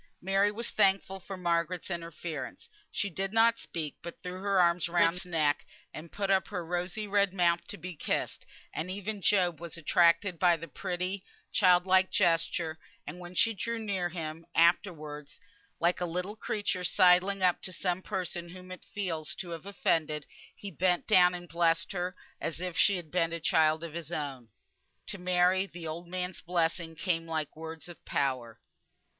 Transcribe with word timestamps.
Mary 0.19 0.51
was 0.51 0.71
thankful 0.71 1.19
for 1.19 1.37
Margaret's 1.37 1.91
interference. 1.91 2.67
She 2.91 3.07
did 3.07 3.31
not 3.31 3.59
speak, 3.59 3.97
but 4.01 4.15
threw 4.23 4.41
her 4.41 4.59
arms 4.59 4.89
round 4.89 5.03
Margaret's 5.17 5.25
neck, 5.27 5.65
and 5.93 6.11
put 6.11 6.31
up 6.31 6.47
her 6.47 6.65
rosy 6.65 7.05
red 7.05 7.35
mouth 7.35 7.67
to 7.67 7.77
be 7.77 7.95
kissed; 7.95 8.43
and 8.73 8.89
even 8.89 9.21
Job 9.21 9.59
was 9.61 9.77
attracted 9.77 10.39
by 10.39 10.57
the 10.57 10.67
pretty, 10.67 11.23
child 11.51 11.85
like 11.85 12.09
gesture; 12.09 12.79
and 13.05 13.19
when 13.19 13.35
she 13.35 13.53
drew 13.53 13.77
near 13.77 14.09
him, 14.09 14.43
afterwards, 14.55 15.39
like 15.79 16.01
a 16.01 16.05
little 16.07 16.35
creature 16.35 16.83
sidling 16.83 17.43
up 17.43 17.61
to 17.61 17.71
some 17.71 18.01
person 18.01 18.49
whom 18.49 18.71
it 18.71 18.83
feels 18.83 19.35
to 19.35 19.49
have 19.51 19.67
offended, 19.67 20.25
he 20.55 20.71
bent 20.71 21.05
down 21.05 21.35
and 21.35 21.47
blessed 21.47 21.91
her, 21.91 22.15
as 22.39 22.59
if 22.59 22.75
she 22.75 22.95
had 22.95 23.11
been 23.11 23.31
a 23.31 23.39
child 23.39 23.83
of 23.83 23.93
his 23.93 24.11
own. 24.11 24.49
To 25.05 25.19
Mary 25.19 25.67
the 25.67 25.85
old 25.85 26.07
man's 26.07 26.41
blessing 26.41 26.95
came 26.95 27.27
like 27.27 27.55
words 27.55 27.87
of 27.87 28.03
power. 28.03 28.59